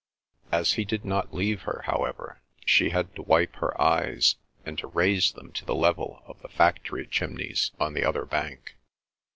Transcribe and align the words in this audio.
As 0.51 0.71
he 0.73 0.83
did 0.83 1.05
not 1.05 1.31
leave 1.31 1.61
her, 1.61 1.83
however, 1.85 2.41
she 2.65 2.89
had 2.89 3.13
to 3.13 3.21
wipe 3.21 3.57
her 3.57 3.79
eyes, 3.79 4.35
and 4.65 4.75
to 4.79 4.87
raise 4.87 5.31
them 5.31 5.51
to 5.51 5.63
the 5.63 5.75
level 5.75 6.23
of 6.25 6.41
the 6.41 6.49
factory 6.49 7.05
chimneys 7.05 7.69
on 7.79 7.93
the 7.93 8.03
other 8.05 8.25
bank. 8.25 8.77